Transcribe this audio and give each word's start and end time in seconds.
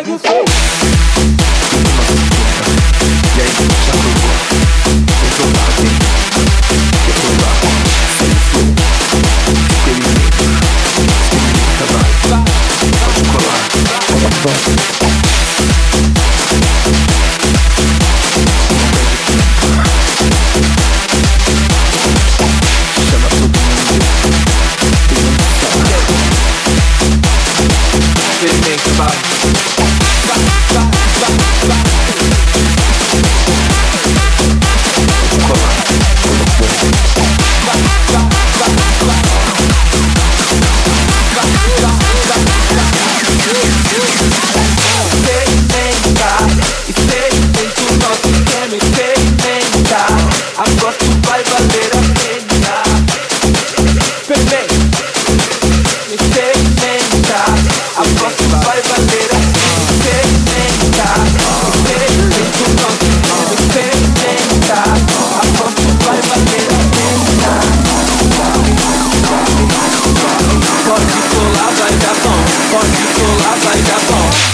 Pega 0.00 0.14
o 0.14 0.18
fogo. 0.18 0.44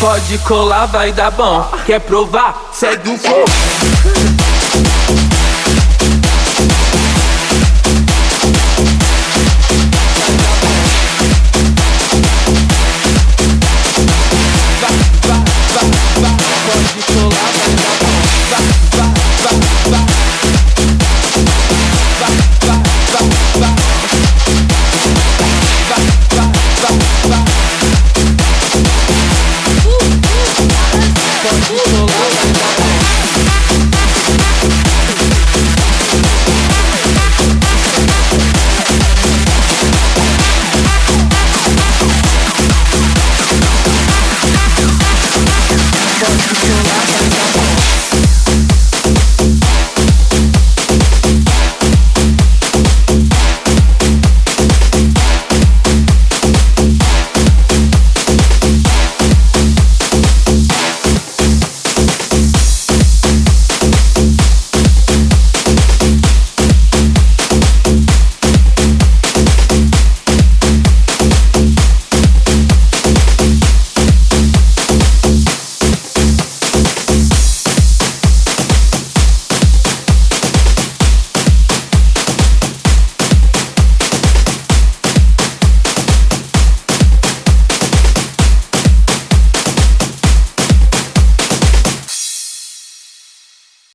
Pode 0.06 0.38
colar, 0.38 0.86
vai 0.86 1.10
dar 1.10 1.32
bom. 1.32 1.68
Quer 1.84 1.98
provar? 1.98 2.70
Segue 2.72 3.10
o 3.10 3.18
flow. 3.18 3.44